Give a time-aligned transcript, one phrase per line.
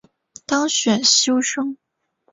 [0.47, 1.77] 当选修生